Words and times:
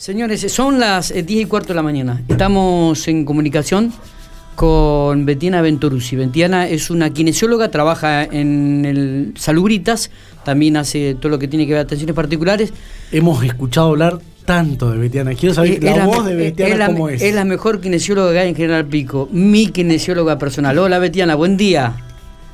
Señores, 0.00 0.50
son 0.50 0.80
las 0.80 1.12
10 1.12 1.30
y 1.30 1.44
cuarto 1.44 1.68
de 1.68 1.74
la 1.74 1.82
mañana. 1.82 2.22
Estamos 2.26 3.06
en 3.06 3.26
comunicación 3.26 3.92
con 4.54 5.26
Betiana 5.26 5.60
Ventorusi. 5.60 6.16
Betiana 6.16 6.66
es 6.66 6.88
una 6.88 7.10
kinesióloga, 7.10 7.70
trabaja 7.70 8.24
en 8.24 8.86
el 8.86 9.34
Salubritas, 9.36 10.10
también 10.42 10.78
hace 10.78 11.16
todo 11.16 11.28
lo 11.28 11.38
que 11.38 11.48
tiene 11.48 11.66
que 11.66 11.74
ver 11.74 11.82
atenciones 11.82 12.16
particulares. 12.16 12.72
Hemos 13.12 13.44
escuchado 13.44 13.88
hablar 13.88 14.20
tanto 14.46 14.90
de 14.90 14.96
Betiana. 14.96 15.34
Quiero 15.34 15.54
saber 15.54 15.84
la, 15.84 16.06
voz 16.06 16.24
de 16.24 16.34
Betiana 16.34 16.86
cómo 16.86 17.10
es. 17.10 17.20
Es 17.20 17.34
la 17.34 17.44
mejor 17.44 17.82
kinesióloga 17.82 18.32
que 18.32 18.38
hay 18.38 18.48
en 18.48 18.56
General 18.56 18.86
Pico, 18.86 19.28
mi 19.32 19.66
kinesióloga 19.66 20.38
personal. 20.38 20.78
Hola 20.78 20.98
Betiana, 20.98 21.34
buen 21.34 21.58
día. 21.58 21.92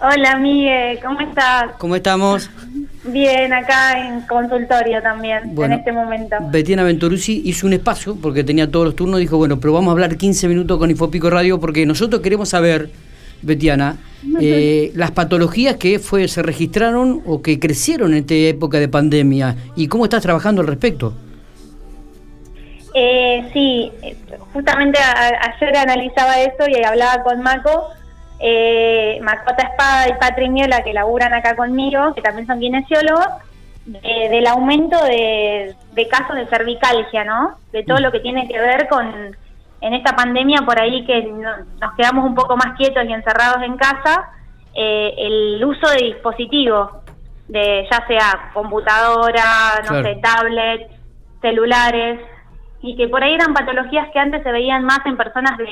Hola 0.01 0.37
Miguel, 0.39 0.99
¿cómo 1.01 1.21
estás? 1.21 1.67
¿Cómo 1.79 1.95
estamos? 1.95 2.51
Bien, 3.09 3.53
acá 3.53 4.07
en 4.07 4.23
consultorio 4.23 5.01
también, 5.01 5.57
en 5.57 5.73
este 5.73 5.93
momento. 5.93 6.37
Betiana 6.51 6.83
Venturuzzi 6.83 7.43
hizo 7.45 7.67
un 7.67 7.73
espacio, 7.73 8.17
porque 8.21 8.43
tenía 8.43 8.71
todos 8.71 8.87
los 8.87 8.97
turnos, 8.97 9.21
dijo, 9.21 9.37
bueno, 9.37 9.61
pero 9.61 9.73
vamos 9.73 9.91
a 9.91 9.93
hablar 9.93 10.17
15 10.17 10.49
minutos 10.49 10.79
con 10.79 10.91
Infopico 10.91 11.31
Radio, 11.31 11.61
porque 11.61 11.87
nosotros 11.87 12.21
queremos 12.21 12.49
saber, 12.49 12.91
Betiana, 13.43 13.97
eh, 14.41 14.91
las 14.95 15.13
patologías 15.13 15.77
que 15.77 15.99
fue, 15.99 16.27
se 16.27 16.43
registraron 16.43 17.23
o 17.27 17.43
que 17.43 17.61
crecieron 17.61 18.13
en 18.13 18.19
esta 18.19 18.35
época 18.35 18.81
de 18.81 18.89
pandemia, 18.89 19.57
y 19.77 19.87
cómo 19.87 20.05
estás 20.05 20.23
trabajando 20.23 20.63
al 20.63 20.67
respecto. 20.67 21.15
Eh, 22.95 23.49
sí, 23.53 23.93
justamente 24.53 24.99
ayer 24.99 25.77
analizaba 25.77 26.41
eso 26.41 26.67
y 26.67 26.83
hablaba 26.83 27.23
con 27.23 27.43
Maco 27.43 27.91
eh, 28.39 29.19
Macota 29.23 29.63
Espada 29.63 30.09
y 30.09 30.13
Patri 30.21 30.49
Miola, 30.49 30.83
que 30.83 30.93
laburan 30.93 31.33
acá 31.35 31.57
conmigo, 31.57 32.15
que 32.15 32.23
también 32.23 32.47
son 32.47 32.61
kinesiólogos, 32.61 33.29
del 33.87 34.47
aumento 34.49 34.97
de, 35.05 35.77
casos 36.11 36.35
de 36.35 36.47
cervicalgia, 36.49 37.25
¿no? 37.25 37.57
De 37.71 37.85
todo 37.85 37.99
lo 37.99 38.11
que 38.11 38.19
tiene 38.19 38.49
que 38.49 38.59
ver 38.59 38.89
con, 38.89 39.37
en 39.81 39.95
esta 39.95 40.17
pandemia, 40.17 40.63
por 40.63 40.81
ahí 40.81 41.05
que 41.07 41.23
nos 41.23 41.95
quedamos 41.97 42.25
un 42.25 42.35
poco 42.35 42.57
más 42.57 42.77
quietos 42.77 43.05
y 43.05 43.13
encerrados 43.13 43.63
en 43.63 43.77
casa, 43.77 44.31
eh, 44.75 45.15
el 45.19 45.65
uso 45.65 45.89
de 45.91 46.07
dispositivos, 46.07 46.91
de 47.49 47.87
ya 47.91 48.05
sea 48.09 48.51
computadora, 48.53 49.81
no 49.89 50.03
sé, 50.03 50.19
tablet, 50.21 50.91
celulares, 51.41 52.21
y 52.83 52.97
que 52.97 53.09
por 53.09 53.23
ahí 53.23 53.35
eran 53.35 53.55
patologías 53.55 54.09
que 54.13 54.19
antes 54.19 54.43
se 54.43 54.51
veían 54.51 54.85
más 54.85 55.01
en 55.07 55.17
personas 55.17 55.57
de 55.59 55.65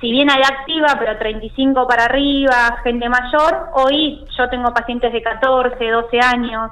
si 0.00 0.10
bien 0.10 0.30
hay 0.30 0.42
activa, 0.42 0.96
pero 0.98 1.18
35 1.18 1.86
para 1.86 2.04
arriba, 2.04 2.78
gente 2.82 3.08
mayor, 3.08 3.70
hoy 3.74 4.24
yo 4.36 4.48
tengo 4.50 4.72
pacientes 4.72 5.12
de 5.12 5.22
14, 5.22 5.90
12 5.90 6.20
años, 6.20 6.70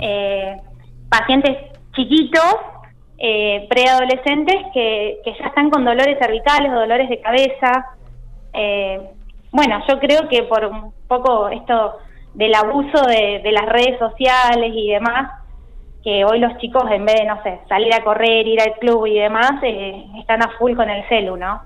eh, 0.00 0.56
pacientes 1.08 1.56
chiquitos, 1.94 2.56
eh, 3.18 3.66
preadolescentes 3.68 4.56
que, 4.72 5.18
que, 5.24 5.34
ya 5.38 5.46
están 5.46 5.70
con 5.70 5.84
dolores 5.84 6.18
cervicales 6.18 6.70
o 6.72 6.80
dolores 6.80 7.08
de 7.08 7.20
cabeza. 7.20 7.96
Eh, 8.52 9.00
bueno, 9.50 9.82
yo 9.88 9.98
creo 9.98 10.28
que 10.28 10.44
por 10.44 10.64
un 10.64 10.92
poco 11.08 11.48
esto 11.48 11.98
del 12.34 12.54
abuso 12.54 13.02
de, 13.06 13.40
de 13.42 13.52
las 13.52 13.66
redes 13.66 13.98
sociales 13.98 14.72
y 14.74 14.90
demás, 14.90 15.32
que 16.02 16.24
hoy 16.24 16.38
los 16.38 16.56
chicos 16.58 16.84
en 16.90 17.04
vez 17.04 17.16
de, 17.16 17.26
no 17.26 17.42
sé, 17.42 17.60
salir 17.68 17.92
a 17.92 18.04
correr, 18.04 18.46
ir 18.46 18.60
al 18.60 18.74
club 18.74 19.06
y 19.06 19.18
demás, 19.18 19.52
eh, 19.62 20.04
están 20.18 20.42
a 20.42 20.50
full 20.58 20.74
con 20.74 20.88
el 20.88 21.06
celu, 21.08 21.36
¿no? 21.36 21.60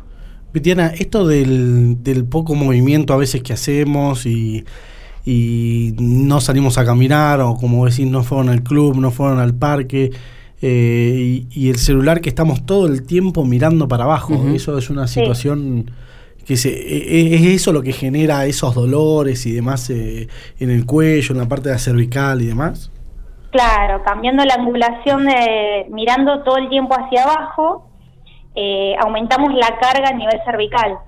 Betiana, 0.53 0.89
esto 0.89 1.27
del, 1.27 2.27
poco 2.31 2.55
movimiento 2.55 3.15
a 3.15 3.17
veces 3.17 3.43
que 3.43 3.53
hacemos 3.53 4.27
y, 4.27 4.65
no 5.25 6.41
salimos 6.41 6.79
a 6.79 6.85
caminar 6.85 7.41
o 7.41 7.55
como 7.57 7.87
decís, 7.87 8.07
no 8.07 8.23
fueron 8.23 8.49
al 8.49 8.63
club, 8.63 8.97
no 8.97 9.11
fueron 9.11 9.39
al 9.39 9.55
parque 9.55 10.11
eh, 10.61 11.45
y, 11.51 11.71
el 11.71 11.77
celular 11.77 12.21
que 12.21 12.29
estamos 12.29 12.67
todo 12.67 12.87
el 12.87 13.07
tiempo 13.07 13.45
mirando 13.45 13.89
para 13.89 14.05
abajo, 14.05 14.35
eso 14.55 14.77
es 14.79 14.91
una 14.91 15.07
situación... 15.07 15.91
que 16.45 16.57
se, 16.57 16.71
e, 16.71 17.35
e, 17.35 17.35
es 17.37 17.43
eso 17.61 17.73
lo 17.73 17.83
que 17.83 17.93
genera 17.93 18.47
esos 18.47 18.75
dolores 18.75 19.47
y 19.47 19.53
demás 19.53 19.89
eh, 19.91 20.27
en 20.59 20.71
el 20.71 20.85
cuello, 20.87 21.33
en 21.33 21.39
la 21.39 21.49
parte 21.49 21.69
de 21.69 21.77
la 21.77 21.79
cervical 21.79 22.43
y 22.43 22.47
demás. 22.47 22.91
Claro, 23.53 24.03
cambiando 24.03 24.45
la 24.45 24.55
angulación 24.55 25.27
de 25.27 25.87
mirando 25.91 26.43
todo 26.43 26.57
el 26.57 26.69
tiempo 26.69 26.95
hacia 26.95 27.23
abajo, 27.23 27.92
eh, 28.55 28.95
aumentamos 29.01 29.55
la 29.55 29.79
carga 29.79 30.11
a 30.11 30.15
nivel 30.15 30.41
cervical. 30.45 30.99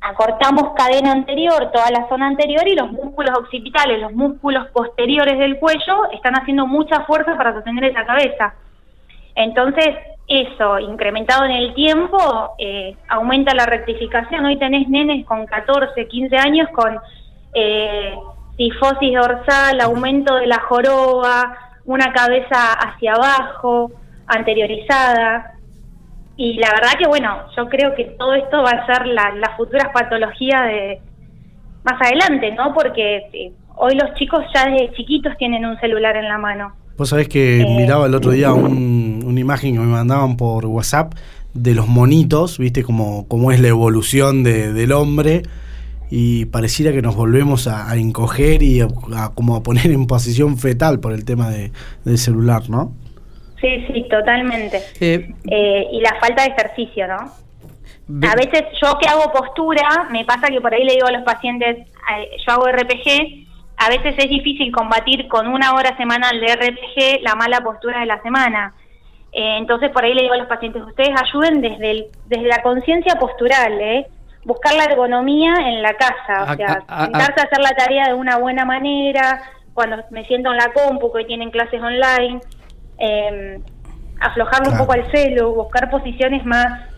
Acortamos 0.00 0.74
cadena 0.76 1.12
anterior, 1.12 1.70
toda 1.72 1.90
la 1.90 2.08
zona 2.08 2.28
anterior 2.28 2.66
y 2.68 2.74
los 2.74 2.92
músculos 2.92 3.36
occipitales, 3.38 4.00
los 4.00 4.12
músculos 4.12 4.68
posteriores 4.68 5.38
del 5.38 5.58
cuello 5.58 6.10
están 6.12 6.34
haciendo 6.34 6.66
mucha 6.66 7.04
fuerza 7.04 7.36
para 7.36 7.52
sostener 7.52 7.84
esa 7.84 8.06
cabeza. 8.06 8.54
Entonces, 9.34 9.96
eso, 10.28 10.78
incrementado 10.78 11.46
en 11.46 11.52
el 11.52 11.74
tiempo, 11.74 12.54
eh, 12.58 12.96
aumenta 13.08 13.54
la 13.54 13.66
rectificación. 13.66 14.44
Hoy 14.44 14.58
tenés 14.58 14.88
nenes 14.88 15.24
con 15.26 15.46
14, 15.46 16.06
15 16.06 16.36
años 16.36 16.68
con 16.74 16.98
eh, 17.54 18.14
tifosis 18.56 19.14
dorsal, 19.14 19.80
aumento 19.80 20.34
de 20.36 20.46
la 20.46 20.60
joroba, 20.60 21.56
una 21.86 22.12
cabeza 22.12 22.72
hacia 22.72 23.14
abajo, 23.14 23.90
anteriorizada. 24.26 25.57
Y 26.38 26.54
la 26.54 26.70
verdad 26.70 26.92
que, 26.96 27.08
bueno, 27.08 27.36
yo 27.56 27.68
creo 27.68 27.96
que 27.96 28.04
todo 28.16 28.32
esto 28.34 28.62
va 28.62 28.70
a 28.70 28.86
ser 28.86 29.08
la, 29.08 29.34
la 29.34 29.56
futuras 29.56 29.88
patologías 29.92 30.66
de 30.66 31.00
más 31.82 32.00
adelante, 32.00 32.52
¿no? 32.52 32.72
Porque 32.72 33.16
eh, 33.32 33.52
hoy 33.74 33.96
los 33.96 34.14
chicos 34.14 34.44
ya 34.54 34.66
desde 34.70 34.92
chiquitos 34.94 35.36
tienen 35.36 35.66
un 35.66 35.76
celular 35.80 36.16
en 36.16 36.28
la 36.28 36.38
mano. 36.38 36.72
Vos 36.96 37.08
sabés 37.08 37.28
que 37.28 37.60
eh, 37.60 37.66
miraba 37.76 38.06
el 38.06 38.14
otro 38.14 38.30
día 38.30 38.52
un, 38.52 39.24
una 39.26 39.40
imagen 39.40 39.74
que 39.74 39.80
me 39.80 39.86
mandaban 39.86 40.36
por 40.36 40.64
WhatsApp 40.66 41.14
de 41.54 41.74
los 41.74 41.88
monitos, 41.88 42.58
viste 42.58 42.84
como, 42.84 43.26
cómo 43.26 43.50
es 43.50 43.60
la 43.60 43.68
evolución 43.68 44.44
de, 44.44 44.72
del 44.72 44.92
hombre 44.92 45.42
y 46.08 46.44
pareciera 46.46 46.92
que 46.92 47.02
nos 47.02 47.16
volvemos 47.16 47.66
a, 47.66 47.94
encoger 47.96 48.62
y 48.62 48.80
a, 48.80 48.88
como 49.34 49.56
a 49.56 49.62
poner 49.64 49.90
en 49.90 50.06
posición 50.06 50.56
fetal 50.56 51.00
por 51.00 51.12
el 51.12 51.24
tema 51.24 51.50
de, 51.50 51.72
del 52.04 52.16
celular, 52.16 52.70
¿no? 52.70 52.92
Sí, 53.60 53.86
sí, 53.92 54.06
totalmente. 54.08 54.80
Eh, 55.00 55.34
eh, 55.50 55.88
y 55.92 56.00
la 56.00 56.14
falta 56.20 56.44
de 56.44 56.50
ejercicio, 56.50 57.06
¿no? 57.08 57.16
A 58.26 58.34
veces 58.36 58.64
yo 58.80 58.96
que 58.98 59.06
hago 59.06 59.30
postura, 59.32 60.08
me 60.10 60.24
pasa 60.24 60.48
que 60.48 60.60
por 60.60 60.72
ahí 60.72 60.82
le 60.82 60.94
digo 60.94 61.06
a 61.06 61.12
los 61.12 61.24
pacientes, 61.24 61.86
yo 62.46 62.52
hago 62.52 62.66
RPG, 62.66 63.46
a 63.76 63.88
veces 63.90 64.14
es 64.16 64.30
difícil 64.30 64.72
combatir 64.72 65.28
con 65.28 65.46
una 65.46 65.74
hora 65.74 65.94
semanal 65.96 66.40
de 66.40 66.54
RPG 66.54 67.22
la 67.22 67.34
mala 67.34 67.60
postura 67.60 68.00
de 68.00 68.06
la 68.06 68.22
semana. 68.22 68.74
Eh, 69.32 69.58
entonces 69.58 69.90
por 69.90 70.04
ahí 70.04 70.14
le 70.14 70.22
digo 70.22 70.34
a 70.34 70.38
los 70.38 70.48
pacientes, 70.48 70.82
ustedes 70.82 71.10
ayuden 71.20 71.60
desde, 71.60 71.90
el, 71.90 72.06
desde 72.26 72.48
la 72.48 72.62
conciencia 72.62 73.16
postural, 73.16 73.78
¿eh? 73.78 74.06
buscar 74.44 74.74
la 74.74 74.84
ergonomía 74.84 75.52
en 75.66 75.82
la 75.82 75.92
casa, 75.94 76.52
o 76.52 76.56
sea, 76.56 76.82
sentarse 77.04 77.40
a 77.40 77.44
hacer 77.44 77.60
la 77.60 77.72
tarea 77.76 78.08
de 78.08 78.14
una 78.14 78.38
buena 78.38 78.64
manera, 78.64 79.42
cuando 79.74 79.98
me 80.10 80.24
siento 80.24 80.50
en 80.50 80.56
la 80.56 80.72
compu, 80.72 81.12
que 81.12 81.18
hoy 81.18 81.26
tienen 81.26 81.50
clases 81.50 81.82
online, 81.82 82.40
eh, 82.98 83.60
aflojarlo 84.20 84.72
un 84.72 84.78
poco 84.78 84.92
al 84.92 85.10
celo, 85.10 85.54
buscar 85.54 85.90
posiciones 85.90 86.44
más 86.44 86.88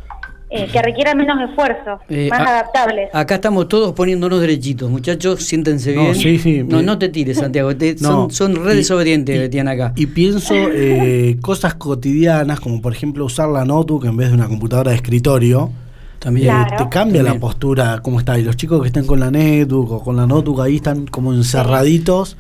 eh, 0.53 0.67
que 0.73 0.83
requieran 0.83 1.17
menos 1.17 1.49
esfuerzo, 1.49 2.01
eh, 2.09 2.29
más 2.29 2.41
adaptables. 2.41 3.09
Acá 3.13 3.37
estamos 3.37 3.69
todos 3.69 3.93
poniéndonos 3.93 4.41
derechitos, 4.41 4.91
muchachos, 4.91 5.45
siéntense 5.45 5.93
bien. 5.93 6.69
No, 6.69 6.83
no, 6.83 6.99
te 6.99 7.09
tires, 7.09 7.39
Santiago, 7.39 7.71
son, 7.97 8.33
son 8.33 8.65
re 8.65 8.75
desobedientes 8.75 9.39
que 9.39 9.49
tienen 9.49 9.69
acá. 9.69 9.93
Y 9.95 10.07
pienso 10.07 10.55
eh, 10.57 11.37
cosas 11.41 11.75
cotidianas, 11.75 12.59
como 12.59 12.83
por 12.83 12.93
ejemplo 12.93 13.25
usar 13.25 13.49
la 13.49 13.65
notebook 13.65 14.07
en 14.07 14.17
vez 14.17 14.31
de 14.31 14.35
una 14.35 14.49
computadora 14.49 14.91
de 14.91 14.97
escritorio 14.97 15.71
también 16.21 16.55
te 16.77 16.89
cambia 16.91 17.23
la 17.23 17.35
postura, 17.37 18.01
cómo 18.03 18.19
está. 18.19 18.39
Y 18.39 18.45
los 18.45 18.55
chicos 18.55 18.83
que 18.83 18.89
están 18.89 19.07
con 19.07 19.19
la 19.19 19.31
netbook 19.31 19.91
o 19.91 20.05
con 20.05 20.17
la 20.17 20.27
notebook 20.27 20.61
ahí 20.61 20.77
están 20.77 21.07
como 21.07 21.33
encerraditos, 21.33 22.37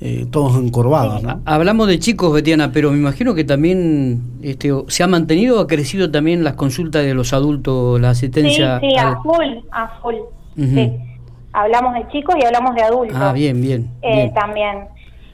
eh, 0.00 0.26
todos 0.32 0.56
encorvados. 0.60 1.22
Hablamos 1.44 1.86
de 1.86 2.00
chicos, 2.00 2.32
Betiana, 2.32 2.72
pero 2.72 2.90
me 2.90 2.98
imagino 2.98 3.32
que 3.34 3.44
también 3.44 4.40
este, 4.42 4.72
se 4.88 5.04
ha 5.04 5.06
mantenido 5.06 5.58
o 5.58 5.60
ha 5.60 5.68
crecido 5.68 6.10
también 6.10 6.42
las 6.42 6.54
consultas 6.54 7.04
de 7.04 7.14
los 7.14 7.32
adultos, 7.32 8.00
la 8.00 8.10
asistencia. 8.10 8.80
Sí, 8.80 8.90
sí, 8.90 8.96
a 8.98 9.22
full, 9.22 9.58
a 9.70 10.00
full. 10.02 10.16
Hablamos 11.52 11.94
de 11.94 12.08
chicos 12.08 12.34
y 12.40 12.44
hablamos 12.44 12.74
de 12.74 12.82
adultos. 12.82 13.16
Ah, 13.16 13.32
bien, 13.32 13.60
bien, 13.62 13.90
eh, 14.02 14.32
También. 14.34 14.88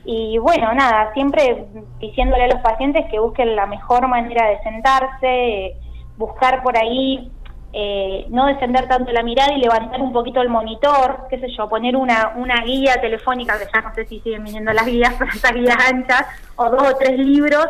Y 0.04 0.36
bueno, 0.38 0.72
nada, 0.74 1.12
siempre 1.14 1.64
diciéndole 1.98 2.44
a 2.44 2.48
los 2.48 2.60
pacientes 2.60 3.06
que 3.10 3.18
busquen 3.18 3.56
la 3.56 3.66
mejor 3.66 4.06
manera 4.06 4.48
de 4.50 4.62
sentarse, 4.62 5.76
buscar 6.18 6.62
por 6.62 6.76
ahí 6.76 7.32
eh, 7.72 8.26
no 8.30 8.46
descender 8.46 8.88
tanto 8.88 9.12
la 9.12 9.22
mirada 9.22 9.52
y 9.52 9.60
levantar 9.60 10.00
un 10.00 10.12
poquito 10.12 10.40
el 10.40 10.48
monitor, 10.48 11.26
qué 11.28 11.38
sé 11.38 11.48
yo, 11.56 11.68
poner 11.68 11.96
una, 11.96 12.32
una 12.36 12.62
guía 12.64 13.00
telefónica, 13.00 13.58
que 13.58 13.66
ya 13.72 13.80
no 13.80 13.94
sé 13.94 14.06
si 14.06 14.20
siguen 14.20 14.44
viniendo 14.44 14.72
las 14.72 14.86
guías, 14.86 15.14
pero 15.18 15.30
estas 15.32 15.52
guías 15.52 15.76
anchas, 15.90 16.26
o 16.56 16.70
dos 16.70 16.82
o 16.82 16.96
tres 16.96 17.18
libros 17.18 17.66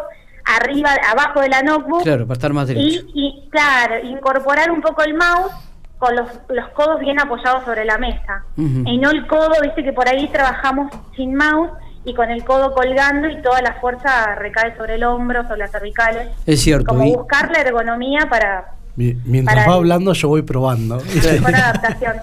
arriba, 0.46 0.90
abajo 1.10 1.40
de 1.40 1.48
la 1.48 1.62
notebook. 1.62 2.02
Claro, 2.02 2.26
para 2.26 2.36
estar 2.36 2.52
más 2.52 2.68
derecho. 2.68 3.04
Y, 3.14 3.48
claro, 3.50 4.04
incorporar 4.04 4.70
un 4.70 4.80
poco 4.80 5.02
el 5.02 5.14
mouse 5.14 5.52
con 5.98 6.14
los, 6.14 6.28
los 6.48 6.68
codos 6.68 7.00
bien 7.00 7.20
apoyados 7.20 7.64
sobre 7.64 7.84
la 7.84 7.98
mesa. 7.98 8.44
Y 8.56 8.98
no 8.98 9.10
el 9.10 9.26
codo, 9.26 9.54
viste 9.62 9.82
que 9.82 9.92
por 9.92 10.08
ahí 10.08 10.28
trabajamos 10.28 10.92
sin 11.16 11.34
mouse 11.34 11.70
y 12.04 12.14
con 12.14 12.30
el 12.30 12.44
codo 12.44 12.72
colgando 12.72 13.28
y 13.28 13.42
toda 13.42 13.60
la 13.62 13.74
fuerza 13.80 14.36
recae 14.36 14.76
sobre 14.76 14.94
el 14.94 15.04
hombro, 15.04 15.42
sobre 15.42 15.58
las 15.58 15.72
cervicales. 15.72 16.28
Es 16.46 16.62
cierto. 16.62 16.86
Como 16.86 17.04
buscar 17.12 17.50
la 17.50 17.60
ergonomía 17.60 18.28
para... 18.30 18.75
Mientras 18.96 19.68
va 19.68 19.74
hablando 19.74 20.12
yo 20.14 20.28
voy 20.28 20.42
probando. 20.42 20.96
Adaptación. 21.44 22.16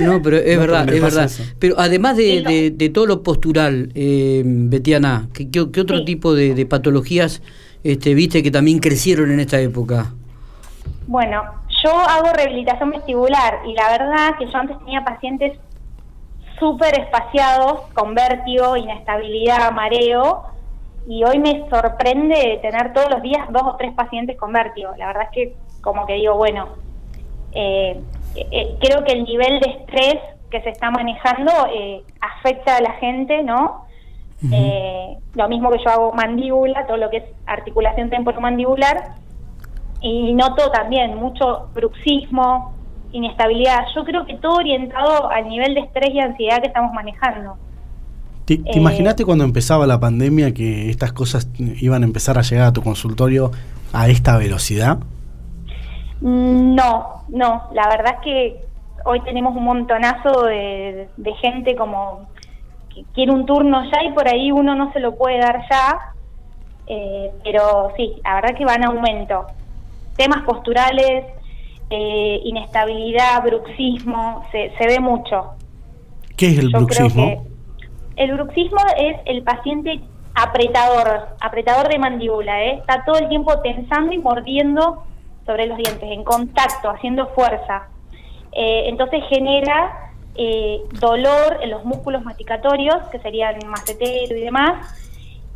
No, 0.00 0.22
pero 0.22 0.36
es 0.36 0.58
verdad, 0.58 0.88
es 0.88 1.02
verdad. 1.02 1.30
Pero 1.58 1.74
además 1.78 2.16
de, 2.16 2.72
de, 2.74 2.88
todo 2.90 3.06
lo 3.06 3.22
postural, 3.22 3.90
eh, 3.94 4.42
Betiana, 4.44 5.28
¿qué, 5.32 5.50
qué, 5.50 5.60
otro 5.60 6.04
tipo 6.04 6.34
de, 6.34 6.66
patologías 6.66 7.42
este, 7.82 8.14
viste 8.14 8.42
que 8.42 8.50
también 8.50 8.78
crecieron 8.78 9.30
en 9.32 9.40
esta 9.40 9.58
época? 9.60 10.12
Bueno, 11.08 11.42
yo 11.84 11.90
hago 11.90 12.32
rehabilitación 12.32 12.90
vestibular 12.90 13.60
y 13.66 13.74
la 13.74 13.90
verdad 13.90 14.38
que 14.38 14.46
yo 14.46 14.56
antes 14.56 14.78
tenía 14.78 15.04
pacientes 15.04 15.58
súper 16.58 16.98
espaciados, 17.00 17.82
con 17.92 18.14
vértigo, 18.14 18.76
inestabilidad, 18.76 19.72
mareo, 19.72 20.44
y 21.06 21.22
hoy 21.24 21.38
me 21.38 21.68
sorprende 21.68 22.58
tener 22.62 22.92
todos 22.92 23.10
los 23.10 23.22
días 23.22 23.46
dos 23.50 23.62
o 23.62 23.76
tres 23.76 23.92
pacientes 23.94 24.36
con 24.36 24.52
vértigo. 24.52 24.90
La 24.96 25.08
verdad 25.08 25.24
es 25.24 25.30
que 25.30 25.56
como 25.86 26.04
que 26.04 26.14
digo, 26.14 26.34
bueno, 26.34 26.66
eh, 27.52 28.00
eh, 28.34 28.76
creo 28.80 29.04
que 29.04 29.12
el 29.12 29.24
nivel 29.24 29.60
de 29.60 29.70
estrés 29.70 30.16
que 30.50 30.60
se 30.60 30.70
está 30.70 30.90
manejando 30.90 31.52
eh, 31.72 32.02
afecta 32.20 32.76
a 32.76 32.80
la 32.82 32.92
gente, 32.94 33.42
¿no? 33.42 33.86
lo 35.34 35.48
mismo 35.48 35.70
que 35.70 35.78
yo 35.82 35.90
hago 35.90 36.12
mandíbula, 36.12 36.86
todo 36.86 36.98
lo 36.98 37.08
que 37.08 37.18
es 37.18 37.24
articulación 37.46 38.10
temporomandibular, 38.10 39.14
y 40.00 40.34
noto 40.34 40.70
también 40.70 41.16
mucho 41.16 41.68
bruxismo, 41.74 42.74
inestabilidad. 43.12 43.84
Yo 43.94 44.04
creo 44.04 44.26
que 44.26 44.34
todo 44.34 44.56
orientado 44.56 45.30
al 45.30 45.48
nivel 45.48 45.74
de 45.74 45.80
estrés 45.80 46.14
y 46.14 46.20
ansiedad 46.20 46.60
que 46.60 46.68
estamos 46.68 46.92
manejando. 46.92 47.56
¿Te, 48.44 48.54
eh, 48.54 48.62
imaginaste 48.74 49.24
cuando 49.24 49.44
empezaba 49.44 49.86
la 49.86 49.98
pandemia 49.98 50.52
que 50.52 50.90
estas 50.90 51.12
cosas 51.12 51.48
iban 51.58 52.02
a 52.02 52.06
empezar 52.06 52.38
a 52.38 52.42
llegar 52.42 52.66
a 52.66 52.72
tu 52.72 52.82
consultorio 52.82 53.50
a 53.92 54.08
esta 54.08 54.36
velocidad? 54.36 54.98
No, 56.20 57.24
no. 57.28 57.68
La 57.72 57.88
verdad 57.88 58.14
es 58.14 58.20
que 58.20 58.66
hoy 59.04 59.20
tenemos 59.20 59.56
un 59.56 59.64
montonazo 59.64 60.44
de, 60.44 61.08
gente 61.40 61.76
como 61.76 62.28
que 62.94 63.04
quiere 63.14 63.32
un 63.32 63.46
turno 63.46 63.84
ya 63.84 64.02
y 64.04 64.12
por 64.12 64.26
ahí 64.28 64.50
uno 64.50 64.74
no 64.74 64.92
se 64.92 65.00
lo 65.00 65.16
puede 65.16 65.38
dar 65.38 65.62
ya. 65.70 66.12
Eh, 66.88 67.32
pero 67.42 67.92
sí, 67.96 68.14
la 68.24 68.36
verdad 68.36 68.56
que 68.56 68.64
va 68.64 68.74
en 68.74 68.84
aumento. 68.84 69.46
Temas 70.16 70.42
posturales, 70.44 71.24
eh, 71.90 72.40
inestabilidad, 72.44 73.42
bruxismo, 73.42 74.44
se, 74.50 74.72
se, 74.78 74.86
ve 74.86 75.00
mucho. 75.00 75.54
¿Qué 76.36 76.48
es 76.48 76.58
el 76.58 76.70
bruxismo? 76.70 77.44
el 78.16 78.32
bruxismo 78.32 78.80
es 78.96 79.16
el 79.26 79.42
paciente 79.42 80.00
apretador, 80.34 81.28
apretador 81.40 81.88
de 81.88 81.98
mandíbula, 81.98 82.64
¿eh? 82.64 82.78
está 82.78 83.04
todo 83.04 83.18
el 83.18 83.28
tiempo 83.28 83.58
tensando 83.60 84.12
y 84.12 84.18
mordiendo 84.18 85.02
sobre 85.46 85.66
los 85.66 85.78
dientes, 85.78 86.10
en 86.10 86.24
contacto, 86.24 86.90
haciendo 86.90 87.28
fuerza. 87.28 87.88
Eh, 88.52 88.88
entonces 88.88 89.22
genera 89.28 90.10
eh, 90.34 90.82
dolor 91.00 91.58
en 91.62 91.70
los 91.70 91.84
músculos 91.84 92.24
masticatorios, 92.24 92.96
que 93.10 93.18
serían 93.20 93.56
macetero 93.68 94.36
y 94.36 94.40
demás, 94.40 94.94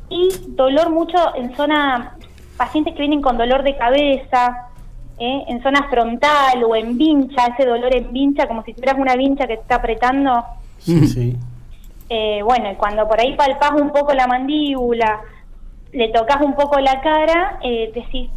y 0.08 0.28
dolor 0.48 0.90
mucho 0.90 1.34
en 1.34 1.54
zona, 1.56 2.16
pacientes 2.56 2.94
que 2.94 3.00
vienen 3.00 3.22
con 3.22 3.36
dolor 3.36 3.62
de 3.62 3.76
cabeza, 3.76 4.70
¿eh? 5.18 5.44
en 5.48 5.62
zona 5.62 5.88
frontal 5.88 6.64
o 6.64 6.74
en 6.74 6.98
vincha, 6.98 7.46
ese 7.46 7.68
dolor 7.68 7.94
en 7.94 8.12
vincha, 8.12 8.48
como 8.48 8.64
si 8.64 8.72
tuvieras 8.72 8.98
una 8.98 9.14
vincha 9.14 9.46
que 9.46 9.56
te 9.56 9.62
está 9.62 9.76
apretando. 9.76 10.44
Sí, 10.78 11.06
sí. 11.06 11.36
Eh, 12.08 12.42
bueno, 12.42 12.70
cuando 12.76 13.06
por 13.06 13.20
ahí 13.20 13.36
palpas 13.36 13.72
un 13.80 13.90
poco 13.90 14.12
la 14.14 14.26
mandíbula, 14.26 15.20
le 15.92 16.08
tocas 16.08 16.40
un 16.42 16.54
poco 16.54 16.80
la 16.80 17.00
cara, 17.00 17.60
eh, 17.62 17.92
decís, 17.94 18.30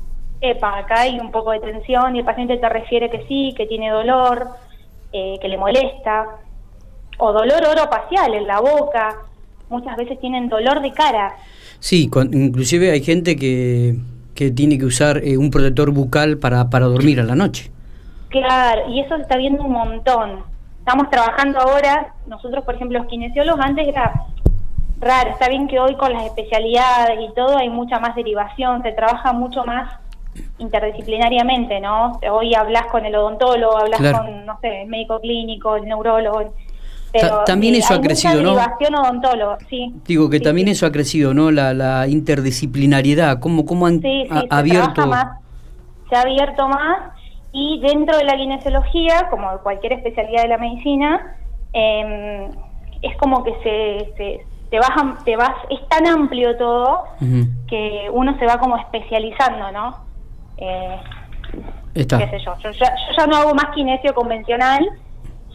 epa, 0.52 0.78
acá 0.78 1.02
hay 1.02 1.20
un 1.20 1.32
poco 1.32 1.52
de 1.52 1.60
tensión 1.60 2.16
y 2.16 2.20
el 2.20 2.26
paciente 2.26 2.58
te 2.58 2.70
refiere 2.70 3.10
que 3.10 3.26
sí, 3.28 3.54
que 3.56 3.66
tiene 3.66 3.90
dolor, 3.90 4.50
eh, 5.12 5.38
que 5.42 5.48
le 5.48 5.58
molesta, 5.58 6.26
o 7.18 7.32
dolor 7.32 7.66
oropacial 7.66 8.34
en 8.34 8.48
la 8.48 8.60
boca, 8.60 9.16
muchas 9.70 9.96
veces 9.98 10.20
tienen 10.20 10.50
dolor 10.50 10.82
de 10.82 10.92
cara. 10.92 11.36
Sí, 11.80 12.10
inclusive 12.32 12.92
hay 12.92 13.04
gente 13.04 13.36
que 13.36 13.96
que 14.36 14.52
tiene 14.52 14.78
que 14.78 14.86
usar 14.86 15.18
eh, 15.24 15.38
un 15.38 15.50
protector 15.50 15.92
bucal 15.92 16.38
para, 16.38 16.70
para 16.70 16.86
dormir 16.86 17.20
a 17.20 17.24
la 17.24 17.36
noche. 17.36 17.72
Claro, 18.30 18.90
y 18.90 19.00
eso 19.00 19.16
se 19.16 19.22
está 19.22 19.38
viendo 19.38 19.64
un 19.64 19.72
montón. 19.72 20.44
Estamos 20.80 21.10
trabajando 21.10 21.60
ahora, 21.60 22.14
nosotros 22.28 22.66
por 22.66 22.76
ejemplo 22.76 23.00
los 23.00 23.08
kinesiólogos 23.08 23.62
antes 23.64 23.88
era 23.88 24.12
raro, 25.00 25.30
está 25.30 25.48
bien 25.50 25.68
que 25.68 25.80
hoy 25.80 25.96
con 25.96 26.12
las 26.12 26.26
especialidades 26.26 27.20
y 27.22 27.34
todo 27.34 27.58
hay 27.58 27.70
mucha 27.70 28.00
más 28.00 28.16
derivación, 28.16 28.82
se 28.82 28.92
trabaja 28.92 29.34
mucho 29.34 29.64
más 29.66 30.00
interdisciplinariamente, 30.58 31.80
¿no? 31.80 32.20
Hoy 32.32 32.54
hablas 32.56 32.88
con 32.92 33.06
el 33.06 33.16
odontólogo, 33.16 33.78
hablas 33.78 34.00
con, 34.00 34.46
no 34.46 34.60
sé, 34.62 34.84
el 34.84 34.90
médico 34.90 35.20
clínico, 35.20 35.76
el 35.76 35.86
neurólogo, 35.86 36.54
también 37.46 37.76
eso 37.76 37.94
ha 37.94 38.02
crecido, 38.02 38.42
¿no? 38.42 38.54
odontólogo, 38.54 39.58
sí. 39.70 39.94
Digo 40.06 40.30
que 40.30 40.40
también 40.40 40.68
eso 40.68 40.86
ha 40.86 40.92
crecido, 40.92 41.34
¿no? 41.34 41.52
La, 41.52 41.74
la 41.74 42.08
interdisciplinariedad, 42.08 43.40
cómo, 43.40 43.66
cómo 43.66 43.86
han 43.86 44.02
abierto. 44.50 45.04
Se, 46.10 46.16
ha 46.16 46.22
abierto 46.22 46.68
más 46.68 47.14
y 47.52 47.80
dentro 47.82 48.18
de 48.18 48.24
la 48.24 48.36
kinesiología, 48.36 49.28
como 49.30 49.58
cualquier 49.60 49.94
especialidad 49.94 50.44
de 50.44 50.48
la 50.48 50.58
medicina, 50.58 51.36
em, 51.74 52.50
es 53.02 53.16
como 53.18 53.44
que 53.44 53.54
se, 53.64 54.14
se 54.18 54.46
te 54.70 54.80
vas, 54.80 55.24
te 55.24 55.36
vas, 55.36 55.54
es 55.70 55.88
tan 55.88 56.08
amplio 56.08 56.58
todo 56.58 57.04
que 57.68 58.10
uno 58.12 58.38
se 58.40 58.46
va 58.46 58.58
como 58.58 58.76
especializando, 58.78 59.72
¿no? 59.72 60.03
Eh, 60.58 60.98
Está. 61.94 62.18
Qué 62.18 62.30
sé 62.38 62.44
yo. 62.44 62.56
Yo, 62.64 62.72
yo 62.72 62.86
ya 63.18 63.28
no 63.28 63.36
hago 63.36 63.54
más 63.54 63.68
kinesio 63.76 64.14
convencional, 64.14 64.84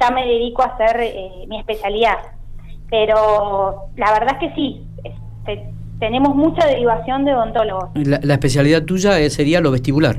ya 0.01 0.11
me 0.11 0.25
dedico 0.27 0.63
a 0.63 0.67
hacer 0.67 1.01
eh, 1.01 1.45
mi 1.49 1.59
especialidad. 1.59 2.17
Pero 2.91 3.89
la 3.97 4.13
verdad 4.13 4.37
es 4.41 4.49
que 4.49 4.55
sí, 4.55 4.87
este, 5.05 5.71
tenemos 5.99 6.35
mucha 6.35 6.67
derivación 6.67 7.25
de 7.25 7.35
odontólogos. 7.35 7.91
La, 7.95 8.35
especialidad 8.35 8.85
tuya 8.85 9.19
eh, 9.19 9.31
sería 9.31 9.61
lo 9.61 9.71
vestibular. 9.71 10.17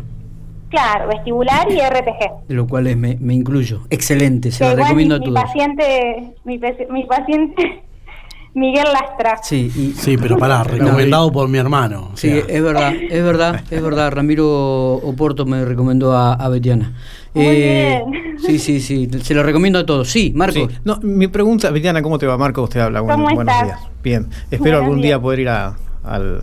Claro, 0.69 1.07
vestibular 1.07 1.67
y 1.71 1.79
RPG. 1.79 2.47
De 2.47 2.53
lo 2.53 2.67
cual 2.67 2.95
me, 2.95 3.17
me 3.19 3.33
incluyo. 3.33 3.81
Excelente, 3.89 4.51
se 4.51 4.69
lo 4.69 4.75
recomiendo 4.75 5.15
a 5.15 5.19
todos. 5.19 5.33
Mi 5.33 5.41
paciente, 5.41 6.33
mi, 6.43 6.59
mi 6.91 7.03
paciente 7.05 7.83
Miguel 8.53 8.87
Lastra. 8.91 9.37
Sí, 9.43 9.93
sí 9.95 10.17
pero 10.17 10.37
pará, 10.37 10.63
recomendado 10.63 11.31
por 11.31 11.47
mi 11.47 11.57
hermano. 11.57 12.11
Sí, 12.15 12.29
es 12.29 12.63
verdad, 12.63 12.93
es 12.95 13.23
verdad, 13.23 13.61
es 13.69 13.81
verdad. 13.81 14.11
Ramiro 14.11 14.93
Oporto 14.95 15.45
me 15.45 15.63
recomendó 15.65 16.13
a, 16.13 16.33
a 16.33 16.49
Betiana. 16.49 16.93
Muy 17.33 17.45
eh, 17.45 18.03
bien. 18.11 18.37
Sí, 18.39 18.57
sí, 18.57 18.79
sí, 18.79 19.07
se 19.21 19.33
lo 19.33 19.43
recomiendo 19.43 19.79
a 19.79 19.85
todos. 19.85 20.09
Sí, 20.09 20.33
Marco. 20.35 20.67
No, 20.83 20.99
mi 21.01 21.27
pregunta, 21.27 21.69
Betiana, 21.69 22.01
¿cómo 22.01 22.17
te 22.17 22.25
va, 22.25 22.37
Marco? 22.37 22.63
Usted 22.63 22.79
habla. 22.79 23.01
Bueno, 23.01 23.23
buenos 23.23 23.55
días. 23.63 23.79
Bien, 24.03 24.27
espero 24.49 24.77
algún 24.77 25.01
día 25.01 25.19
poder 25.19 25.39
ir 25.41 25.49
a, 25.49 25.75
al, 26.03 26.41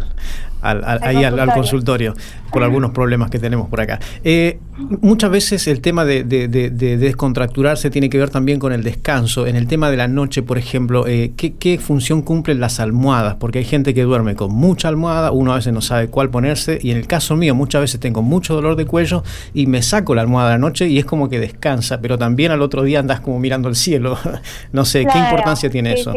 al, 0.62 0.84
ahí 1.02 1.24
al, 1.24 1.52
consultorio 1.52 2.14
por 2.50 2.62
algunos 2.62 2.90
problemas 2.90 3.30
que 3.30 3.38
tenemos 3.38 3.68
por 3.68 3.80
acá. 3.80 3.98
Eh, 4.24 4.58
muchas 5.00 5.30
veces 5.30 5.66
el 5.66 5.80
tema 5.80 6.04
de, 6.04 6.24
descontracturarse 6.24 7.90
tiene 7.90 8.08
que 8.08 8.18
ver 8.18 8.30
también 8.30 8.58
con 8.58 8.72
el 8.72 8.82
descanso. 8.82 9.46
En 9.46 9.56
el 9.56 9.66
tema 9.66 9.90
de 9.90 9.96
la 9.96 10.08
noche, 10.08 10.42
por 10.42 10.58
ejemplo, 10.58 11.06
eh, 11.06 11.32
¿qué, 11.36 11.78
función 11.78 12.22
cumplen 12.22 12.60
las 12.60 12.80
almohadas? 12.80 13.36
Porque 13.36 13.58
hay 13.58 13.64
gente 13.64 13.94
que 13.94 14.02
duerme 14.02 14.34
con 14.34 14.54
mucha 14.54 14.88
almohada, 14.88 15.32
uno 15.32 15.52
a 15.52 15.56
veces 15.56 15.72
no 15.72 15.80
sabe 15.80 16.08
cuál 16.08 16.30
ponerse 16.30 16.78
y 16.80 16.90
en 16.90 16.96
el 16.96 17.06
caso 17.06 17.36
mío 17.36 17.54
muchas 17.54 17.80
veces 17.82 18.00
tengo 18.00 18.22
mucho 18.22 18.54
dolor 18.54 18.76
de 18.76 18.86
cuello 18.86 19.22
y 19.54 19.66
me 19.66 19.82
saco 19.82 20.14
la 20.14 20.22
almohada 20.22 20.50
la 20.50 20.58
noche 20.58 20.88
y 20.88 20.98
es 20.98 21.04
como 21.04 21.28
que 21.28 21.38
descansa, 21.40 22.00
pero 22.00 22.18
también 22.18 22.52
al 22.52 22.62
otro 22.62 22.82
día 22.82 23.00
andas 23.00 23.20
como 23.20 23.38
mirando 23.38 23.68
el 23.68 23.76
cielo. 23.76 24.18
no 24.72 24.84
sé, 24.84 25.06
¿qué 25.06 25.18
importancia 25.18 25.70
tiene 25.70 25.92
eso? 25.94 26.12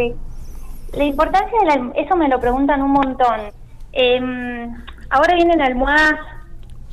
La 0.93 1.03
importancia 1.03 1.57
de 1.65 2.01
eso 2.01 2.15
me 2.15 2.27
lo 2.27 2.39
preguntan 2.39 2.81
un 2.81 2.91
montón. 2.91 3.39
Eh, 3.93 4.67
ahora 5.09 5.35
vienen 5.35 5.61
almohadas 5.61 6.19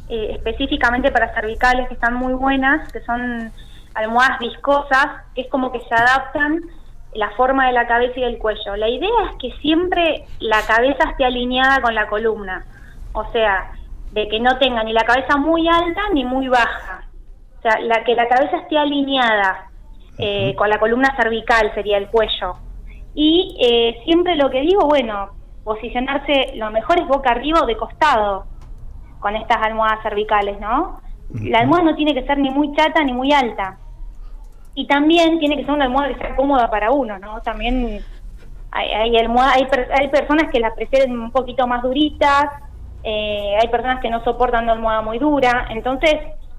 eh, 0.09 0.33
específicamente 0.37 1.11
para 1.11 1.35
cervicales 1.35 1.89
que 1.89 1.95
están 1.95 2.15
muy 2.15 2.33
buenas, 2.35 2.93
que 2.93 3.01
son 3.01 3.51
almohadas 3.95 4.39
viscosas, 4.39 5.07
que 5.35 5.43
es 5.43 5.49
como 5.49 5.73
que 5.73 5.81
se 5.81 5.95
adaptan 5.95 6.63
la 7.15 7.31
forma 7.31 7.67
de 7.67 7.73
la 7.73 7.87
cabeza 7.87 8.13
y 8.17 8.23
del 8.23 8.39
cuello. 8.39 8.77
La 8.77 8.89
idea 8.89 9.31
es 9.31 9.37
que 9.41 9.51
siempre 9.61 10.25
la 10.39 10.61
cabeza 10.67 11.11
esté 11.11 11.25
alineada 11.25 11.81
con 11.81 11.95
la 11.95 12.07
columna, 12.07 12.65
o 13.13 13.25
sea, 13.33 13.73
de 14.13 14.29
que 14.29 14.39
no 14.39 14.59
tenga 14.59 14.85
ni 14.85 14.93
la 14.93 15.05
cabeza 15.05 15.37
muy 15.37 15.67
alta 15.69 16.03
ni 16.13 16.25
muy 16.25 16.49
baja. 16.49 17.09
O 17.59 17.63
sea, 17.63 17.81
la, 17.81 18.05
que 18.05 18.15
la 18.15 18.29
cabeza 18.29 18.59
esté 18.59 18.79
alineada 18.79 19.71
eh, 20.19 20.55
con 20.57 20.71
la 20.71 20.79
columna 20.79 21.17
cervical 21.17 21.73
sería 21.75 21.99
el 21.99 22.09
cuello. 22.09 22.57
Y 23.15 23.57
eh, 23.61 24.01
siempre 24.05 24.37
lo 24.37 24.51
que 24.51 24.61
digo, 24.61 24.87
bueno, 24.87 25.31
posicionarse 25.67 26.53
lo 26.55 26.71
mejor 26.71 27.01
es 27.01 27.09
boca 27.09 27.33
arriba 27.33 27.61
o 27.63 27.67
de 27.67 27.77
costado 27.77 28.45
con 29.19 29.35
estas 29.35 29.57
almohadas 29.61 30.01
cervicales, 30.05 30.61
¿no? 30.61 31.01
La 31.43 31.59
almohada 31.59 31.91
no 31.91 31.97
tiene 31.97 32.15
que 32.15 32.25
ser 32.25 32.39
ni 32.39 32.51
muy 32.51 32.73
chata 32.77 33.03
ni 33.03 33.13
muy 33.13 33.33
alta. 33.33 33.77
Y 34.77 34.87
también 34.87 35.41
tiene 35.41 35.57
que 35.57 35.65
ser 35.65 35.73
una 35.73 35.87
almohada 35.87 36.15
que 36.15 36.21
sea 36.21 36.37
cómoda 36.37 36.71
para 36.71 36.93
uno, 36.93 37.19
¿no? 37.19 37.41
También 37.41 37.99
hay, 38.71 38.89
hay, 38.91 39.17
hay, 39.17 39.67
hay 39.93 40.09
personas 40.09 40.53
que 40.53 40.61
las 40.61 40.73
prefieren 40.75 41.19
un 41.19 41.33
poquito 41.33 41.67
más 41.67 41.83
duritas, 41.83 42.45
eh, 43.03 43.57
hay 43.61 43.67
personas 43.69 44.01
que 44.01 44.09
no 44.09 44.23
soportan 44.23 44.67
la 44.67 44.73
almohada 44.73 45.03
muy 45.03 45.19
dura, 45.19 45.67
entonces 45.71 46.15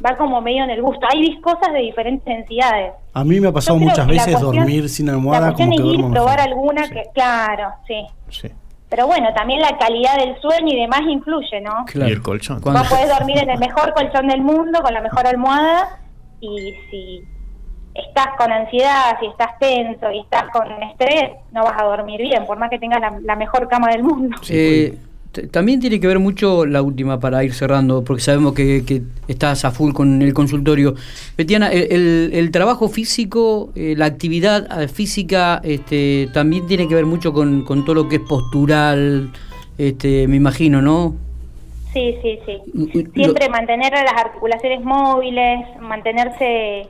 va 0.05 0.17
como 0.17 0.41
medio 0.41 0.65
en 0.65 0.71
el 0.71 0.81
gusto. 0.81 1.07
Hay 1.09 1.21
viscosas 1.21 1.71
de 1.71 1.79
diferentes 1.79 2.25
densidades. 2.25 2.91
A 3.13 3.23
mí 3.23 3.39
me 3.39 3.47
ha 3.47 3.53
pasado 3.53 3.79
muchas 3.79 4.05
veces 4.05 4.37
dormir 4.41 4.89
sin 4.89 5.09
almohada. 5.09 5.47
La 5.47 5.53
cuestión 5.53 5.71
es 5.71 5.99
ir 5.99 6.11
probar 6.11 6.41
alguna 6.41 6.89
que, 6.89 7.03
claro, 7.13 7.69
sí. 7.87 8.05
sí. 8.27 8.51
Pero 8.89 9.05
bueno, 9.05 9.33
también 9.33 9.61
la 9.61 9.77
calidad 9.77 10.15
del 10.17 10.39
sueño 10.39 10.73
y 10.73 10.81
demás 10.81 11.01
influye, 11.07 11.59
¿no? 11.61 11.85
Y 11.93 12.11
el 12.11 12.21
colchón. 12.21 12.61
Vos 12.61 12.87
podés 12.87 13.09
dormir 13.09 13.37
en 13.39 13.49
el 13.49 13.59
mejor 13.59 13.93
colchón 13.93 14.27
del 14.27 14.41
mundo, 14.41 14.81
con 14.81 14.93
la 14.93 15.01
mejor 15.01 15.27
almohada, 15.27 15.99
y 16.39 16.73
si 16.89 17.23
estás 17.93 18.27
con 18.37 18.51
ansiedad, 18.51 19.17
si 19.19 19.25
estás 19.25 19.57
tenso 19.59 20.11
y 20.11 20.19
estás 20.19 20.45
con 20.51 20.71
estrés, 20.83 21.31
no 21.51 21.63
vas 21.63 21.81
a 21.81 21.85
dormir 21.85 22.21
bien, 22.21 22.45
por 22.45 22.57
más 22.57 22.69
que 22.69 22.79
tengas 22.79 23.01
la, 23.21 23.35
mejor 23.35 23.67
cama 23.67 23.89
del 23.89 24.03
mundo. 24.03 24.37
Eh, 24.49 24.97
también 25.51 25.79
tiene 25.79 25.99
que 25.99 26.07
ver 26.07 26.19
mucho 26.19 26.65
la 26.65 26.81
última 26.81 27.19
para 27.19 27.43
ir 27.43 27.53
cerrando, 27.53 28.03
porque 28.03 28.21
sabemos 28.21 28.53
que, 28.53 29.03
estás 29.27 29.65
a 29.65 29.71
full 29.71 29.93
con 29.93 30.21
el 30.21 30.33
consultorio. 30.33 30.95
Betiana, 31.37 31.69
el, 31.71 32.49
trabajo 32.51 32.89
físico, 32.89 33.71
eh, 33.75 33.95
la 33.97 34.05
actividad 34.05 34.81
eh, 34.81 34.87
física, 34.87 35.61
este, 35.63 36.29
también 36.33 36.67
tiene 36.67 36.87
que 36.87 36.95
ver 36.95 37.05
mucho 37.05 37.33
con, 37.33 37.65
todo 37.65 37.93
lo 37.93 38.09
que 38.09 38.17
es 38.17 38.21
postural, 38.21 39.29
este, 39.77 40.27
me 40.27 40.37
imagino, 40.37 40.81
¿no? 40.81 41.15
Sí, 41.93 42.15
sí, 42.21 42.39
sí. 42.45 43.11
Siempre 43.13 43.49
mantener 43.49 43.91
las 43.93 44.13
articulaciones 44.13 44.83
móviles, 44.83 45.65
mantenerse 45.79 46.87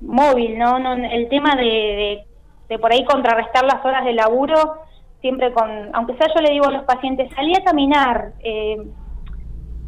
móvil, 0.00 0.58
¿no? 0.58 0.78
no 0.78 0.94
el 0.94 1.28
tema 1.28 1.56
de, 1.56 2.24
de 2.68 2.78
por 2.78 2.92
ahí 2.92 3.04
contrarrestar 3.04 3.64
las 3.64 3.84
horas 3.84 4.04
de 4.04 4.12
laburo 4.12 4.85
siempre 5.20 5.52
con, 5.52 5.94
aunque 5.94 6.16
sea 6.16 6.28
yo 6.34 6.40
le 6.40 6.52
digo 6.52 6.66
a 6.66 6.72
los 6.72 6.84
pacientes, 6.84 7.30
salí 7.34 7.52
a 7.54 7.64
caminar, 7.64 8.32
eh, 8.40 8.76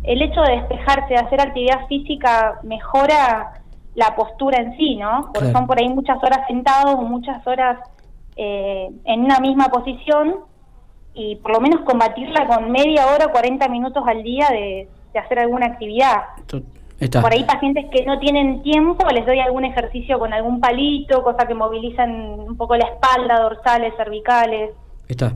el 0.02 0.22
hecho 0.22 0.40
de 0.42 0.56
despejarse, 0.56 1.14
de 1.14 1.20
hacer 1.20 1.40
actividad 1.40 1.86
física 1.86 2.60
mejora 2.62 3.52
la 3.94 4.14
postura 4.14 4.62
en 4.62 4.76
sí, 4.76 4.96
¿no? 4.96 5.30
Porque 5.34 5.50
son 5.50 5.66
por 5.66 5.78
ahí 5.78 5.88
muchas 5.88 6.18
horas 6.18 6.46
sentados 6.46 7.02
muchas 7.02 7.44
horas 7.46 7.78
eh, 8.36 8.88
en 9.04 9.24
una 9.24 9.40
misma 9.40 9.66
posición 9.66 10.36
y 11.14 11.36
por 11.36 11.52
lo 11.52 11.60
menos 11.60 11.80
combatirla 11.80 12.46
con 12.46 12.70
media 12.70 13.08
hora, 13.08 13.32
40 13.32 13.68
minutos 13.68 14.04
al 14.06 14.22
día 14.22 14.48
de, 14.50 14.88
hacer 15.18 15.40
alguna 15.40 15.66
actividad. 15.66 16.14
Por 16.46 17.32
ahí 17.32 17.42
pacientes 17.42 17.86
que 17.90 18.04
no 18.04 18.20
tienen 18.20 18.62
tiempo, 18.62 19.04
les 19.10 19.26
doy 19.26 19.40
algún 19.40 19.64
ejercicio 19.64 20.20
con 20.20 20.32
algún 20.32 20.60
palito, 20.60 21.24
cosa 21.24 21.48
que 21.48 21.54
movilizan 21.54 22.10
un 22.38 22.56
poco 22.56 22.76
la 22.76 22.86
espalda, 22.86 23.40
dorsales, 23.40 23.94
cervicales. 23.96 24.70
Está. 25.08 25.34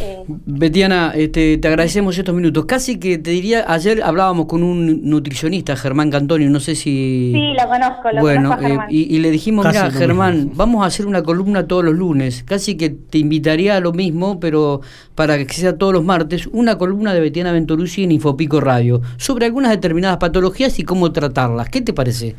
Eh. 0.00 0.22
Betiana, 0.28 1.10
este, 1.12 1.58
te 1.58 1.66
agradecemos 1.66 2.16
estos 2.16 2.32
minutos. 2.34 2.66
Casi 2.66 3.00
que 3.00 3.18
te 3.18 3.30
diría, 3.30 3.64
ayer 3.66 4.00
hablábamos 4.04 4.46
con 4.46 4.62
un 4.62 5.10
nutricionista, 5.10 5.74
Germán 5.74 6.08
Cantonio, 6.10 6.48
no 6.50 6.60
sé 6.60 6.76
si... 6.76 7.32
Sí, 7.34 7.54
lo 7.60 7.68
conozco, 7.68 8.12
lo 8.12 8.20
bueno, 8.20 8.56
conozco 8.56 8.84
eh, 8.84 8.86
y, 8.90 9.18
le 9.18 9.32
dijimos, 9.32 9.66
mira, 9.66 9.90
Germán, 9.90 10.52
vamos 10.54 10.84
a 10.84 10.86
hacer 10.86 11.06
una 11.06 11.24
columna 11.24 11.66
todos 11.66 11.84
los 11.84 11.94
lunes. 11.94 12.44
Casi 12.44 12.76
que 12.76 12.90
te 12.90 13.18
invitaría 13.18 13.76
a 13.76 13.80
lo 13.80 13.92
mismo, 13.92 14.38
pero 14.38 14.82
para 15.16 15.36
que 15.36 15.52
sea 15.52 15.76
todos 15.76 15.92
los 15.92 16.04
martes, 16.04 16.46
una 16.52 16.78
columna 16.78 17.12
de 17.12 17.18
Betiana 17.18 17.50
Venturuzzi 17.50 18.04
en 18.04 18.12
Infopico 18.12 18.60
Radio, 18.60 19.02
sobre 19.16 19.46
algunas 19.46 19.72
determinadas 19.72 20.18
patologías 20.18 20.78
y 20.78 20.84
cómo 20.84 21.10
tratarlas. 21.10 21.68
¿Qué 21.70 21.80
te 21.80 21.92
parece? 21.92 22.36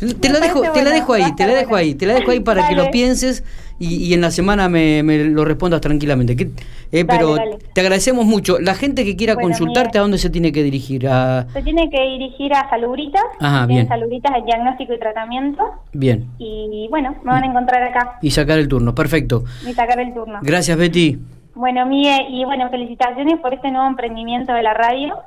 Te 0.00 0.30
la, 0.30 0.40
dejo, 0.40 0.62
te 0.72 0.82
la 0.82 0.90
dejo 0.90 1.12
ahí, 1.12 1.34
te 1.36 1.46
la 1.46 1.54
dejo 1.54 1.76
ahí, 1.76 1.94
te 1.94 2.06
la 2.06 2.14
dejo 2.14 2.30
ahí 2.30 2.40
para 2.40 2.66
que 2.68 2.74
lo 2.74 2.90
pienses 2.90 3.44
y, 3.78 4.12
en 4.12 4.20
la 4.20 4.30
semana 4.30 4.68
me, 4.68 5.02
lo 5.02 5.44
respondas 5.44 5.80
tranquilamente. 5.80 6.50
Eh, 6.92 7.04
pero 7.06 7.36
te 7.72 7.80
agradecemos 7.80 8.26
mucho. 8.26 8.58
La 8.58 8.74
gente 8.74 9.04
que 9.04 9.16
quiera 9.16 9.36
consultarte, 9.36 9.98
¿a 9.98 10.02
dónde 10.02 10.18
se 10.18 10.28
tiene 10.28 10.52
que 10.52 10.62
dirigir? 10.62 11.08
A... 11.08 11.46
Se 11.52 11.62
tiene 11.62 11.88
que 11.88 11.98
dirigir 11.98 12.52
a 12.52 12.68
Salubritas. 12.68 13.22
Ajá, 13.40 13.66
bien. 13.66 13.88
Salubritas, 13.88 14.36
el 14.36 14.44
diagnóstico 14.44 14.92
y 14.92 14.98
tratamiento. 14.98 15.64
Bien. 15.92 16.26
Y 16.38 16.88
bueno, 16.90 17.16
me 17.24 17.32
van 17.32 17.44
a 17.44 17.46
encontrar 17.46 17.82
acá. 17.82 18.18
Y 18.20 18.30
sacar 18.30 18.58
el 18.58 18.68
turno, 18.68 18.94
perfecto. 18.94 19.44
Y 19.66 19.72
sacar 19.72 19.98
el 20.00 20.12
turno. 20.12 20.40
Gracias, 20.42 20.76
Betty. 20.76 21.18
Bueno, 21.54 21.86
Mie, 21.86 22.26
y 22.30 22.44
bueno, 22.44 22.68
felicitaciones 22.70 23.38
por 23.40 23.54
este 23.54 23.70
nuevo 23.70 23.86
emprendimiento 23.86 24.52
de 24.52 24.62
la 24.62 24.74
radio. 24.74 25.18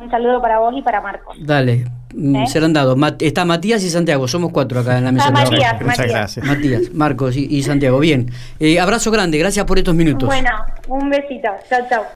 Un 0.00 0.10
saludo 0.10 0.40
para 0.40 0.58
vos 0.58 0.74
y 0.76 0.82
para 0.82 1.00
Marcos. 1.00 1.36
Dale, 1.40 1.84
¿Eh? 2.16 2.46
serán 2.46 2.72
dados. 2.72 2.98
está 3.18 3.44
Matías 3.44 3.82
y 3.82 3.90
Santiago, 3.90 4.28
somos 4.28 4.52
cuatro 4.52 4.80
acá 4.80 4.98
en 4.98 5.04
la 5.04 5.12
mesa. 5.12 5.26
Ah, 5.28 5.30
Matías, 5.32 5.80
Muchas 5.80 6.06
gracias. 6.06 6.46
Matías, 6.46 6.82
Marcos 6.92 7.36
y, 7.36 7.62
Santiago. 7.62 7.98
Bien, 7.98 8.30
eh, 8.60 8.80
abrazo 8.80 9.10
grande, 9.10 9.38
gracias 9.38 9.64
por 9.66 9.78
estos 9.78 9.94
minutos. 9.94 10.26
Bueno, 10.28 10.50
un 10.88 11.10
besito. 11.10 11.48
Chao, 11.68 11.80
chao. 11.88 12.04